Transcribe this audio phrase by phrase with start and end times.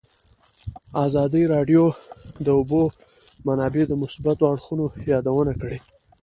[1.05, 1.95] ازادي راډیو د
[2.45, 2.83] د اوبو
[3.47, 5.77] منابع د مثبتو اړخونو یادونه کړې.